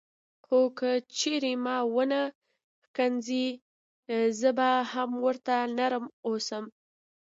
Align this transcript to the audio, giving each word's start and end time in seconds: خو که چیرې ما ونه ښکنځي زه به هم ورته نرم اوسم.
خو 0.45 0.59
که 0.77 0.91
چیرې 1.17 1.53
ما 1.65 1.77
ونه 1.95 2.21
ښکنځي 2.85 3.45
زه 4.39 4.49
به 4.57 4.69
هم 4.91 5.11
ورته 5.25 5.55
نرم 5.77 6.05
اوسم. 6.27 6.63